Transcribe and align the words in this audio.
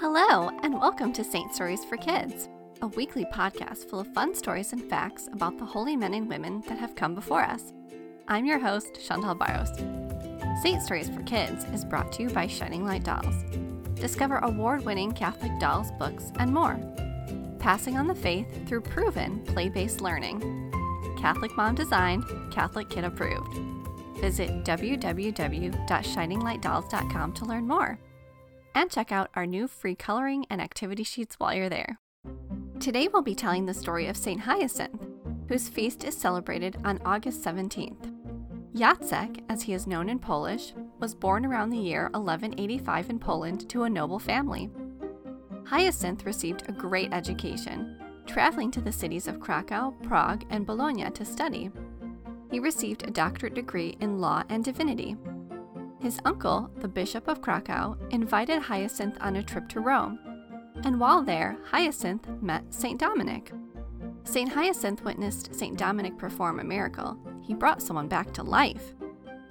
Hello, 0.00 0.48
and 0.62 0.80
welcome 0.80 1.12
to 1.12 1.24
Saint 1.24 1.52
Stories 1.52 1.84
for 1.84 1.96
Kids, 1.96 2.48
a 2.82 2.86
weekly 2.86 3.24
podcast 3.34 3.90
full 3.90 3.98
of 3.98 4.06
fun 4.14 4.32
stories 4.32 4.72
and 4.72 4.88
facts 4.88 5.28
about 5.32 5.58
the 5.58 5.64
holy 5.64 5.96
men 5.96 6.14
and 6.14 6.28
women 6.28 6.62
that 6.68 6.78
have 6.78 6.94
come 6.94 7.16
before 7.16 7.42
us. 7.42 7.72
I'm 8.28 8.46
your 8.46 8.60
host, 8.60 9.04
Chantal 9.04 9.34
Barros. 9.34 9.76
Saint 10.62 10.84
Stories 10.84 11.08
for 11.08 11.20
Kids 11.24 11.64
is 11.74 11.84
brought 11.84 12.12
to 12.12 12.22
you 12.22 12.30
by 12.30 12.46
Shining 12.46 12.86
Light 12.86 13.02
Dolls. 13.02 13.42
Discover 13.96 14.38
award 14.38 14.84
winning 14.84 15.10
Catholic 15.10 15.58
dolls, 15.58 15.90
books, 15.98 16.30
and 16.38 16.54
more. 16.54 16.78
Passing 17.58 17.96
on 17.96 18.06
the 18.06 18.14
faith 18.14 18.68
through 18.68 18.82
proven 18.82 19.40
play 19.46 19.68
based 19.68 20.00
learning. 20.00 20.70
Catholic 21.18 21.56
mom 21.56 21.74
designed, 21.74 22.22
Catholic 22.52 22.88
kid 22.88 23.02
approved. 23.02 23.52
Visit 24.20 24.62
www.shininglightdolls.com 24.62 27.32
to 27.32 27.44
learn 27.44 27.66
more 27.66 27.98
and 28.74 28.90
check 28.90 29.12
out 29.12 29.30
our 29.34 29.46
new 29.46 29.66
free 29.66 29.94
coloring 29.94 30.46
and 30.50 30.60
activity 30.60 31.04
sheets 31.04 31.36
while 31.38 31.54
you're 31.54 31.68
there. 31.68 31.98
Today 32.80 33.08
we'll 33.08 33.22
be 33.22 33.34
telling 33.34 33.66
the 33.66 33.74
story 33.74 34.06
of 34.06 34.16
St. 34.16 34.40
Hyacinth, 34.40 35.00
whose 35.48 35.68
feast 35.68 36.04
is 36.04 36.16
celebrated 36.16 36.76
on 36.84 37.00
August 37.04 37.42
17th. 37.42 38.14
Jacek, 38.74 39.42
as 39.48 39.62
he 39.62 39.72
is 39.72 39.86
known 39.86 40.08
in 40.08 40.18
Polish, 40.18 40.72
was 41.00 41.14
born 41.14 41.44
around 41.44 41.70
the 41.70 41.78
year 41.78 42.04
1185 42.12 43.10
in 43.10 43.18
Poland 43.18 43.68
to 43.70 43.84
a 43.84 43.90
noble 43.90 44.18
family. 44.18 44.70
Hyacinth 45.64 46.24
received 46.24 46.68
a 46.68 46.72
great 46.72 47.12
education, 47.12 47.96
traveling 48.26 48.70
to 48.70 48.80
the 48.80 48.92
cities 48.92 49.26
of 49.26 49.40
Krakow, 49.40 49.92
Prague, 50.02 50.44
and 50.50 50.64
Bologna 50.66 51.10
to 51.10 51.24
study. 51.24 51.70
He 52.50 52.60
received 52.60 53.02
a 53.02 53.10
doctorate 53.10 53.54
degree 53.54 53.96
in 54.00 54.20
law 54.20 54.42
and 54.48 54.64
divinity 54.64 55.16
his 56.00 56.20
uncle, 56.24 56.70
the 56.78 56.88
Bishop 56.88 57.28
of 57.28 57.40
Krakow, 57.40 57.96
invited 58.10 58.62
Hyacinth 58.62 59.16
on 59.20 59.36
a 59.36 59.42
trip 59.42 59.68
to 59.70 59.80
Rome, 59.80 60.18
and 60.84 61.00
while 61.00 61.22
there, 61.22 61.56
Hyacinth 61.70 62.28
met 62.40 62.72
St. 62.72 62.98
Dominic. 62.98 63.52
St. 64.24 64.50
Hyacinth 64.50 65.02
witnessed 65.02 65.54
St. 65.54 65.76
Dominic 65.76 66.16
perform 66.18 66.60
a 66.60 66.64
miracle. 66.64 67.18
He 67.42 67.54
brought 67.54 67.82
someone 67.82 68.08
back 68.08 68.32
to 68.34 68.42
life. 68.42 68.94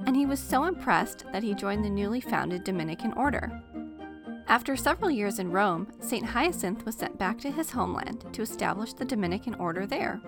And 0.06 0.16
he 0.16 0.26
was 0.26 0.40
so 0.40 0.66
impressed 0.66 1.26
that 1.34 1.44
he 1.44 1.54
joined 1.54 1.84
the 1.84 1.90
newly 1.90 2.22
founded 2.22 2.64
Dominican 2.64 3.12
order. 3.14 3.62
After 4.48 4.78
several 4.78 5.12
years 5.12 5.40
in 5.40 5.52
Rome, 5.52 5.92
St. 6.00 6.26
Hyacinth 6.26 6.86
was 6.86 6.96
sent 6.96 7.18
back 7.18 7.38
to 7.40 7.52
his 7.52 7.72
homeland 7.72 8.26
to 8.32 8.42
establish 8.42 8.94
the 8.94 9.04
Dominican 9.04 9.56
order 9.56 9.86
there. 9.86 10.22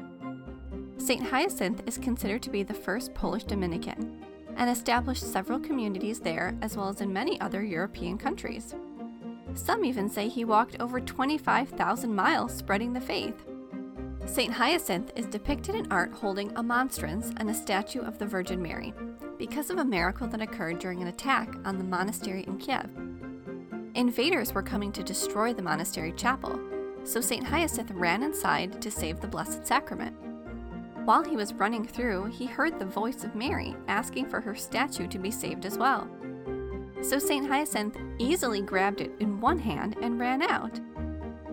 St. 0.97 1.23
Hyacinth 1.23 1.81
is 1.87 1.97
considered 1.97 2.43
to 2.43 2.49
be 2.49 2.63
the 2.63 2.73
first 2.73 3.13
Polish 3.13 3.45
Dominican, 3.45 4.25
and 4.59 4.69
established 4.69 5.23
several 5.23 5.57
communities 5.57 6.19
there 6.19 6.55
as 6.61 6.75
well 6.77 6.89
as 6.89 7.01
in 7.01 7.11
many 7.11 7.39
other 7.41 7.63
European 7.63 8.17
countries. 8.17 8.75
Some 9.55 9.83
even 9.83 10.09
say 10.09 10.27
he 10.27 10.45
walked 10.45 10.79
over 10.79 10.99
25,000 10.99 12.13
miles 12.13 12.53
spreading 12.53 12.93
the 12.93 13.01
faith. 13.01 13.45
St. 14.25 14.53
Hyacinth 14.53 15.11
is 15.15 15.25
depicted 15.25 15.73
in 15.73 15.91
art 15.91 16.13
holding 16.13 16.55
a 16.55 16.61
monstrance 16.61 17.31
and 17.37 17.49
a 17.49 17.53
statue 17.53 18.01
of 18.01 18.19
the 18.19 18.27
Virgin 18.27 18.61
Mary 18.61 18.93
because 19.39 19.69
of 19.69 19.77
a 19.77 19.85
miracle 19.85 20.27
that 20.27 20.41
occurred 20.41 20.77
during 20.77 21.01
an 21.01 21.07
attack 21.07 21.55
on 21.63 21.77
the 21.77 21.83
monastery 21.83 22.43
in 22.43 22.57
Kiev. 22.57 22.89
Invaders 23.95 24.53
were 24.53 24.61
coming 24.61 24.91
to 24.91 25.01
destroy 25.01 25.53
the 25.53 25.63
monastery 25.63 26.11
chapel, 26.11 26.59
so 27.05 27.21
St. 27.21 27.45
Hyacinth 27.45 27.91
ran 27.91 28.23
inside 28.23 28.81
to 28.81 28.91
save 28.91 29.21
the 29.21 29.27
Blessed 29.27 29.65
Sacrament. 29.65 30.15
While 31.09 31.23
he 31.23 31.35
was 31.35 31.55
running 31.55 31.87
through, 31.87 32.25
he 32.25 32.45
heard 32.45 32.77
the 32.77 32.85
voice 32.85 33.23
of 33.23 33.33
Mary 33.33 33.75
asking 33.87 34.29
for 34.29 34.39
her 34.41 34.53
statue 34.53 35.07
to 35.07 35.17
be 35.17 35.31
saved 35.31 35.65
as 35.65 35.75
well. 35.75 36.07
So 37.01 37.17
St. 37.17 37.47
Hyacinth 37.47 37.97
easily 38.19 38.61
grabbed 38.61 39.01
it 39.01 39.09
in 39.19 39.41
one 39.41 39.57
hand 39.57 39.95
and 40.03 40.19
ran 40.19 40.43
out. 40.43 40.79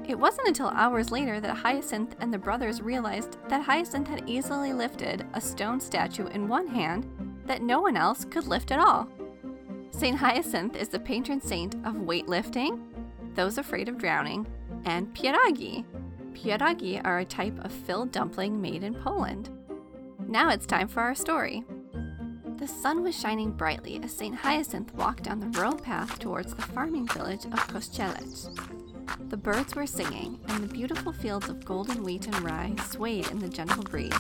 It 0.07 0.19
wasn't 0.19 0.49
until 0.49 0.69
hours 0.69 1.11
later 1.11 1.41
that 1.41 1.57
Hyacinth 1.57 2.17
and 2.21 2.34
the 2.34 2.37
brothers 2.37 2.83
realized 2.83 3.39
that 3.49 3.62
Hyacinth 3.62 4.09
had 4.09 4.29
easily 4.29 4.75
lifted 4.75 5.27
a 5.33 5.41
stone 5.41 5.81
statue 5.81 6.27
in 6.27 6.49
one 6.49 6.66
hand 6.66 7.06
that 7.47 7.62
no 7.62 7.81
one 7.81 7.97
else 7.97 8.27
could 8.27 8.47
lift 8.47 8.72
at 8.72 8.78
all. 8.78 9.09
St. 9.91 10.19
Hyacinth 10.19 10.77
is 10.77 10.91
the 10.91 11.00
patron 11.00 11.41
saint 11.41 11.77
of 11.77 11.95
weightlifting, 11.95 12.78
those 13.34 13.56
afraid 13.56 13.89
of 13.89 13.97
drowning, 13.97 14.47
and 14.84 15.15
pierogi, 15.15 15.87
Pierogi 16.36 17.00
are 17.02 17.20
a 17.20 17.24
type 17.24 17.58
of 17.64 17.72
filled 17.72 18.12
dumpling 18.12 18.60
made 18.60 18.84
in 18.84 18.94
Poland. 18.94 19.48
Now 20.28 20.50
it's 20.50 20.66
time 20.66 20.86
for 20.86 21.00
our 21.00 21.14
story. 21.14 21.64
The 22.58 22.69
sun 22.69 23.02
was 23.02 23.19
shining 23.19 23.52
brightly 23.52 23.98
as 24.02 24.12
St. 24.12 24.34
Hyacinth 24.34 24.94
walked 24.94 25.22
down 25.22 25.41
the 25.41 25.58
rural 25.58 25.76
path 25.76 26.19
towards 26.19 26.52
the 26.52 26.62
farming 26.62 27.08
village 27.08 27.47
of 27.47 27.52
Kościelec. 27.52 29.30
The 29.30 29.36
birds 29.36 29.74
were 29.74 29.86
singing, 29.86 30.38
and 30.48 30.62
the 30.62 30.72
beautiful 30.72 31.12
fields 31.12 31.48
of 31.48 31.64
golden 31.64 32.02
wheat 32.02 32.26
and 32.26 32.41
rye 32.42 32.74
swayed 32.86 33.30
in 33.30 33.38
the 33.38 33.48
gentle 33.48 33.82
breeze. 33.82 34.12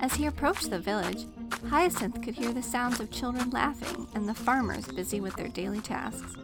As 0.00 0.14
he 0.14 0.26
approached 0.26 0.70
the 0.70 0.78
village, 0.78 1.26
Hyacinth 1.68 2.22
could 2.22 2.34
hear 2.34 2.52
the 2.52 2.62
sounds 2.62 3.00
of 3.00 3.10
children 3.10 3.50
laughing 3.50 4.06
and 4.14 4.28
the 4.28 4.34
farmers 4.34 4.86
busy 4.86 5.20
with 5.20 5.36
their 5.36 5.48
daily 5.48 5.80
tasks. 5.80 6.34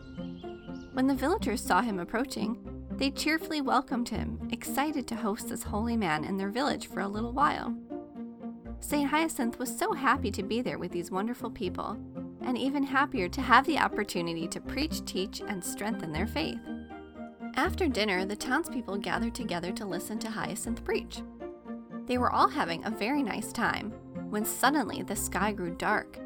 When 0.93 1.07
the 1.07 1.15
villagers 1.15 1.63
saw 1.63 1.81
him 1.81 1.99
approaching, 1.99 2.59
they 3.01 3.11
cheerfully 3.11 3.63
welcomed 3.63 4.11
him, 4.11 4.39
excited 4.53 5.07
to 5.07 5.17
host 5.17 5.49
this 5.49 5.63
holy 5.63 5.97
man 5.97 6.23
in 6.23 6.37
their 6.37 6.51
village 6.51 6.87
for 6.87 7.01
a 7.01 7.09
little 7.09 7.33
while. 7.33 7.75
St. 8.81 9.09
Hyacinth 9.09 9.59
was 9.59 9.75
so 9.75 9.95
happy 9.95 10.31
to 10.31 10.43
be 10.43 10.61
there 10.61 10.79
with 10.79 10.93
these 10.93 11.11
wonderful 11.11 11.51
people, 11.51 11.97
and 12.43 12.59
even 12.59 12.83
happier 12.83 13.27
to 13.27 13.41
have 13.41 13.67
the 13.67 13.79
opportunity 13.79 14.47
to 14.49 14.61
preach, 14.61 15.03
teach, 15.07 15.41
and 15.41 15.65
strengthen 15.65 16.13
their 16.13 16.27
faith. 16.27 16.61
After 17.57 17.89
dinner, 17.89 18.27
the 18.27 18.37
townspeople 18.37 18.99
gathered 18.99 19.35
together 19.35 19.73
to 19.73 19.87
listen 19.87 20.19
to 20.19 20.31
Hyacinth 20.31 20.85
preach. 20.85 21.23
They 22.05 22.19
were 22.19 22.31
all 22.31 22.49
having 22.49 22.85
a 22.85 22.91
very 22.91 23.23
nice 23.23 23.51
time 23.51 23.93
when 24.29 24.45
suddenly 24.45 25.03
the 25.03 25.17
sky 25.17 25.53
grew 25.53 25.75
dark. 25.75 26.19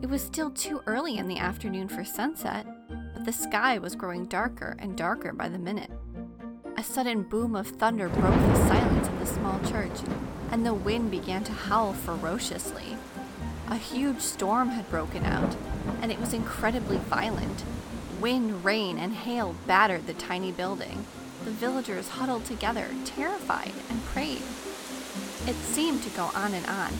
It 0.00 0.08
was 0.08 0.22
still 0.22 0.50
too 0.50 0.80
early 0.86 1.18
in 1.18 1.28
the 1.28 1.38
afternoon 1.38 1.88
for 1.88 2.02
sunset, 2.02 2.66
but 3.12 3.26
the 3.26 3.32
sky 3.32 3.76
was 3.76 3.94
growing 3.94 4.24
darker 4.24 4.74
and 4.78 4.96
darker 4.96 5.34
by 5.34 5.50
the 5.50 5.58
minute. 5.58 5.90
A 6.84 6.86
sudden 6.86 7.22
boom 7.22 7.56
of 7.56 7.68
thunder 7.68 8.10
broke 8.10 8.34
the 8.34 8.68
silence 8.68 9.08
of 9.08 9.18
the 9.18 9.24
small 9.24 9.58
church, 9.60 10.02
and 10.50 10.66
the 10.66 10.74
wind 10.74 11.10
began 11.10 11.42
to 11.44 11.52
howl 11.52 11.94
ferociously. 11.94 12.98
A 13.68 13.76
huge 13.76 14.20
storm 14.20 14.68
had 14.68 14.90
broken 14.90 15.24
out, 15.24 15.56
and 16.02 16.12
it 16.12 16.20
was 16.20 16.34
incredibly 16.34 16.98
violent. 16.98 17.64
Wind, 18.20 18.66
rain, 18.66 18.98
and 18.98 19.14
hail 19.14 19.56
battered 19.66 20.06
the 20.06 20.12
tiny 20.12 20.52
building. 20.52 21.06
The 21.46 21.52
villagers 21.52 22.10
huddled 22.10 22.44
together, 22.44 22.88
terrified, 23.06 23.72
and 23.88 24.04
prayed. 24.04 24.42
It 25.46 25.56
seemed 25.56 26.02
to 26.02 26.10
go 26.10 26.30
on 26.34 26.52
and 26.52 26.66
on, 26.66 26.92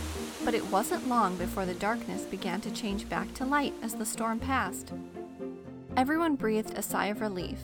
but 0.47 0.55
it 0.55 0.71
wasn't 0.73 1.11
long 1.11 1.37
before 1.37 1.67
the 1.67 1.75
darkness 1.75 2.23
began 2.23 2.63
to 2.63 2.71
change 2.71 3.07
back 3.11 3.35
to 3.35 3.45
light 3.45 3.75
as 3.83 3.95
the 3.95 4.07
storm 4.07 4.41
passed. 4.41 4.95
Everyone 5.95 6.37
breathed 6.37 6.77
a 6.77 6.83
sigh 6.83 7.07
of 7.07 7.21
relief 7.21 7.59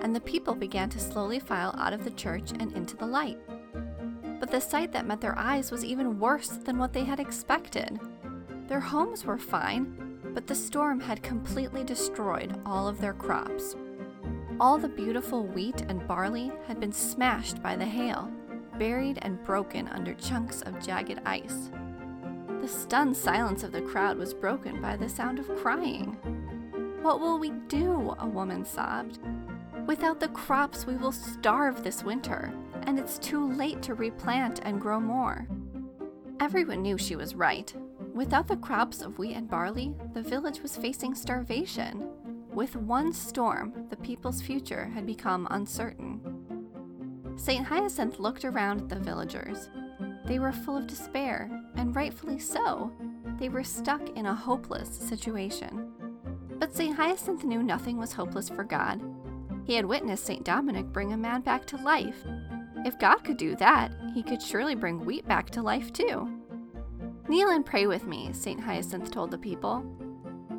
and 0.00 0.14
the 0.14 0.20
people 0.20 0.54
began 0.54 0.88
to 0.90 1.00
slowly 1.00 1.38
file 1.38 1.74
out 1.78 1.92
of 1.92 2.04
the 2.04 2.10
church 2.10 2.52
and 2.58 2.72
into 2.72 2.96
the 2.96 3.06
light. 3.06 3.38
But 4.40 4.50
the 4.50 4.60
sight 4.60 4.92
that 4.92 5.06
met 5.06 5.20
their 5.20 5.38
eyes 5.38 5.70
was 5.70 5.84
even 5.84 6.18
worse 6.18 6.48
than 6.48 6.78
what 6.78 6.92
they 6.92 7.04
had 7.04 7.20
expected. 7.20 7.98
Their 8.68 8.80
homes 8.80 9.24
were 9.24 9.38
fine, 9.38 10.20
but 10.34 10.46
the 10.46 10.54
storm 10.54 11.00
had 11.00 11.22
completely 11.22 11.84
destroyed 11.84 12.60
all 12.64 12.86
of 12.86 13.00
their 13.00 13.14
crops. 13.14 13.74
All 14.60 14.78
the 14.78 14.88
beautiful 14.88 15.44
wheat 15.46 15.82
and 15.88 16.06
barley 16.06 16.52
had 16.66 16.80
been 16.80 16.92
smashed 16.92 17.62
by 17.62 17.76
the 17.76 17.84
hail, 17.84 18.30
buried 18.78 19.18
and 19.22 19.42
broken 19.44 19.88
under 19.88 20.14
chunks 20.14 20.62
of 20.62 20.84
jagged 20.84 21.20
ice. 21.24 21.70
The 22.60 22.68
stunned 22.68 23.16
silence 23.16 23.62
of 23.62 23.72
the 23.72 23.82
crowd 23.82 24.18
was 24.18 24.34
broken 24.34 24.80
by 24.82 24.96
the 24.96 25.08
sound 25.08 25.38
of 25.38 25.48
crying. 25.56 26.16
What 27.02 27.20
will 27.20 27.38
we 27.38 27.50
do? 27.68 28.14
A 28.18 28.26
woman 28.26 28.64
sobbed. 28.64 29.17
Without 29.88 30.20
the 30.20 30.28
crops, 30.28 30.84
we 30.84 30.98
will 30.98 31.12
starve 31.12 31.82
this 31.82 32.04
winter, 32.04 32.52
and 32.82 32.98
it's 32.98 33.18
too 33.18 33.50
late 33.52 33.80
to 33.80 33.94
replant 33.94 34.60
and 34.62 34.82
grow 34.82 35.00
more. 35.00 35.48
Everyone 36.40 36.82
knew 36.82 36.98
she 36.98 37.16
was 37.16 37.34
right. 37.34 37.74
Without 38.12 38.46
the 38.46 38.58
crops 38.58 39.00
of 39.00 39.18
wheat 39.18 39.32
and 39.32 39.48
barley, 39.48 39.94
the 40.12 40.20
village 40.20 40.60
was 40.60 40.76
facing 40.76 41.14
starvation. 41.14 42.06
With 42.52 42.76
one 42.76 43.14
storm, 43.14 43.86
the 43.88 43.96
people's 43.96 44.42
future 44.42 44.90
had 44.92 45.06
become 45.06 45.48
uncertain. 45.52 46.20
St. 47.36 47.64
Hyacinth 47.64 48.18
looked 48.18 48.44
around 48.44 48.82
at 48.82 48.88
the 48.90 49.00
villagers. 49.00 49.70
They 50.26 50.38
were 50.38 50.52
full 50.52 50.76
of 50.76 50.86
despair, 50.86 51.50
and 51.76 51.96
rightfully 51.96 52.40
so. 52.40 52.92
They 53.38 53.48
were 53.48 53.64
stuck 53.64 54.06
in 54.10 54.26
a 54.26 54.34
hopeless 54.34 54.90
situation. 54.90 55.88
But 56.58 56.76
St. 56.76 56.94
Hyacinth 56.94 57.42
knew 57.44 57.62
nothing 57.62 57.96
was 57.96 58.12
hopeless 58.12 58.50
for 58.50 58.64
God, 58.64 59.00
he 59.68 59.74
had 59.74 59.84
witnessed 59.84 60.24
St. 60.24 60.42
Dominic 60.44 60.86
bring 60.86 61.12
a 61.12 61.16
man 61.18 61.42
back 61.42 61.66
to 61.66 61.76
life. 61.76 62.24
If 62.86 62.98
God 62.98 63.18
could 63.18 63.36
do 63.36 63.54
that, 63.56 63.92
he 64.14 64.22
could 64.22 64.40
surely 64.40 64.74
bring 64.74 65.04
wheat 65.04 65.28
back 65.28 65.50
to 65.50 65.62
life 65.62 65.92
too. 65.92 66.26
Kneel 67.28 67.50
and 67.50 67.66
pray 67.66 67.86
with 67.86 68.06
me, 68.06 68.30
St. 68.32 68.58
Hyacinth 68.58 69.10
told 69.10 69.30
the 69.30 69.36
people. 69.36 69.84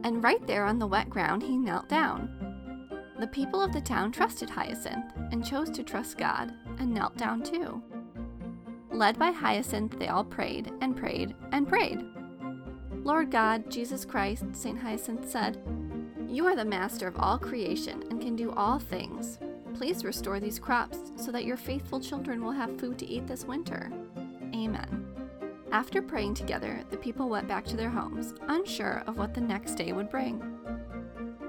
And 0.03 0.23
right 0.23 0.45
there 0.45 0.63
on 0.63 0.77
the 0.77 0.85
wet 0.85 1.09
ground, 1.09 1.41
he 1.41 1.57
knelt 1.57 1.89
down. 1.89 2.29
The 3.19 3.25
people 3.25 3.63
of 3.63 3.73
the 3.73 3.81
town 3.81 4.11
trusted 4.11 4.47
Hyacinth 4.47 5.11
and 5.31 5.43
chose 5.43 5.71
to 5.71 5.81
trust 5.81 6.19
God 6.19 6.53
and 6.77 6.93
knelt 6.93 7.17
down 7.17 7.41
too. 7.41 7.81
Led 8.91 9.17
by 9.17 9.31
Hyacinth, 9.31 9.97
they 9.97 10.09
all 10.09 10.23
prayed 10.23 10.71
and 10.81 10.95
prayed 10.95 11.33
and 11.51 11.67
prayed. 11.67 12.05
Lord 13.03 13.31
God, 13.31 13.71
Jesus 13.71 14.05
Christ, 14.05 14.45
St. 14.53 14.77
Hyacinth 14.77 15.27
said, 15.27 15.59
You 16.29 16.45
are 16.45 16.55
the 16.55 16.63
master 16.63 17.07
of 17.07 17.17
all 17.17 17.39
creation 17.39 18.03
and 18.11 18.21
can 18.21 18.35
do 18.35 18.51
all 18.51 18.77
things. 18.77 19.39
Please 19.73 20.05
restore 20.05 20.39
these 20.39 20.59
crops 20.59 21.11
so 21.15 21.31
that 21.31 21.43
your 21.43 21.57
faithful 21.57 21.99
children 21.99 22.45
will 22.45 22.51
have 22.51 22.79
food 22.79 22.99
to 22.99 23.07
eat 23.07 23.25
this 23.25 23.45
winter. 23.45 23.91
Amen. 24.53 25.07
After 25.71 26.03
praying 26.03 26.35
together, 26.35 26.83
the 26.91 26.97
people 26.97 27.29
went 27.29 27.47
back 27.47 27.65
to 27.65 27.75
their 27.75 27.89
homes, 27.89 28.35
unsure 28.47 29.03
of 29.07 29.17
what 29.17 29.33
the 29.33 29.41
next 29.41 29.73
day 29.73 29.91
would 29.91 30.11
bring. 30.11 30.39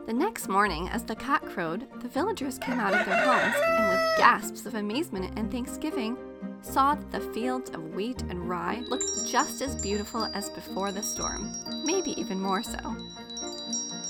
The 0.07 0.15
next 0.15 0.49
morning, 0.49 0.89
as 0.89 1.05
the 1.05 1.15
cock 1.15 1.45
crowed, 1.45 1.87
the 2.01 2.09
villagers 2.09 2.59
came 2.59 2.81
out 2.81 2.95
of 2.95 3.05
their 3.05 3.23
homes 3.23 3.55
and, 3.63 3.91
with 3.91 4.19
gasps 4.19 4.65
of 4.65 4.77
amazement 4.77 5.39
and 5.39 5.53
thanksgiving, 5.53 6.17
saw 6.63 6.95
that 6.95 7.11
the 7.11 7.33
fields 7.33 7.69
of 7.71 7.95
wheat 7.95 8.23
and 8.23 8.49
rye 8.49 8.83
looked 8.89 9.27
just 9.27 9.61
as 9.61 9.81
beautiful 9.83 10.25
as 10.35 10.49
before 10.51 10.91
the 10.91 11.03
storm, 11.03 11.53
maybe 11.85 12.19
even 12.19 12.41
more 12.41 12.63
so. 12.63 12.97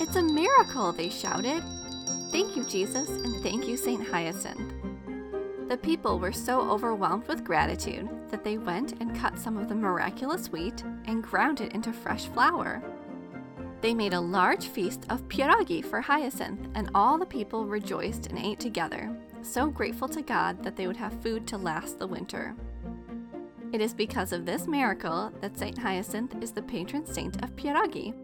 It's 0.01 0.15
a 0.15 0.23
miracle, 0.23 0.91
they 0.91 1.11
shouted. 1.11 1.61
Thank 2.31 2.57
you, 2.57 2.63
Jesus, 2.63 3.07
and 3.07 3.35
thank 3.43 3.67
you, 3.67 3.77
St. 3.77 4.03
Hyacinth. 4.07 4.73
The 5.69 5.77
people 5.77 6.17
were 6.17 6.33
so 6.33 6.59
overwhelmed 6.71 7.27
with 7.27 7.43
gratitude 7.43 8.09
that 8.31 8.43
they 8.43 8.57
went 8.57 8.99
and 8.99 9.15
cut 9.15 9.37
some 9.37 9.57
of 9.57 9.69
the 9.69 9.75
miraculous 9.75 10.51
wheat 10.51 10.83
and 11.05 11.21
ground 11.21 11.61
it 11.61 11.73
into 11.73 11.93
fresh 11.93 12.25
flour. 12.25 12.81
They 13.81 13.93
made 13.93 14.13
a 14.13 14.19
large 14.19 14.69
feast 14.69 15.05
of 15.11 15.27
pierogi 15.27 15.85
for 15.85 16.01
Hyacinth, 16.01 16.67
and 16.73 16.89
all 16.95 17.19
the 17.19 17.25
people 17.27 17.67
rejoiced 17.67 18.25
and 18.25 18.39
ate 18.39 18.59
together, 18.59 19.15
so 19.43 19.67
grateful 19.69 20.07
to 20.09 20.23
God 20.23 20.63
that 20.63 20.75
they 20.75 20.87
would 20.87 20.97
have 20.97 21.21
food 21.21 21.45
to 21.49 21.59
last 21.59 21.99
the 21.99 22.07
winter. 22.07 22.55
It 23.71 23.81
is 23.81 23.93
because 23.93 24.33
of 24.33 24.47
this 24.47 24.65
miracle 24.65 25.31
that 25.41 25.59
St. 25.59 25.77
Hyacinth 25.77 26.41
is 26.41 26.51
the 26.51 26.63
patron 26.63 27.05
saint 27.05 27.43
of 27.43 27.55
pierogi, 27.55 28.15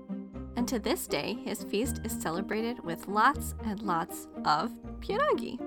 and 0.57 0.67
to 0.67 0.79
this 0.79 1.07
day 1.07 1.37
his 1.45 1.63
feast 1.63 2.01
is 2.03 2.11
celebrated 2.11 2.83
with 2.83 3.07
lots 3.07 3.55
and 3.63 3.81
lots 3.81 4.27
of 4.43 4.71
pierogi. 4.99 5.57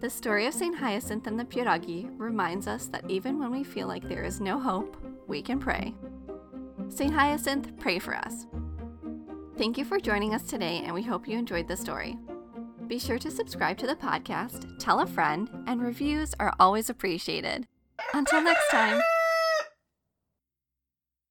The 0.00 0.10
story 0.10 0.46
of 0.46 0.54
St. 0.54 0.76
Hyacinth 0.76 1.26
and 1.26 1.38
the 1.38 1.44
pierogi 1.44 2.10
reminds 2.18 2.66
us 2.66 2.86
that 2.88 3.08
even 3.08 3.38
when 3.38 3.50
we 3.50 3.62
feel 3.62 3.86
like 3.86 4.08
there 4.08 4.24
is 4.24 4.40
no 4.40 4.58
hope, 4.58 4.96
we 5.26 5.40
can 5.42 5.58
pray. 5.58 5.94
St. 6.88 7.12
Hyacinth, 7.12 7.78
pray 7.78 7.98
for 7.98 8.14
us. 8.14 8.46
Thank 9.56 9.78
you 9.78 9.84
for 9.84 9.98
joining 9.98 10.34
us 10.34 10.42
today, 10.42 10.82
and 10.84 10.92
we 10.92 11.02
hope 11.02 11.26
you 11.26 11.38
enjoyed 11.38 11.66
the 11.66 11.76
story. 11.76 12.18
Be 12.86 12.98
sure 12.98 13.18
to 13.18 13.30
subscribe 13.30 13.78
to 13.78 13.86
the 13.86 13.96
podcast, 13.96 14.78
tell 14.78 15.00
a 15.00 15.06
friend, 15.06 15.48
and 15.66 15.82
reviews 15.82 16.34
are 16.38 16.54
always 16.60 16.90
appreciated. 16.90 17.66
Until 18.12 18.42
next 18.42 18.70
time. 18.70 19.00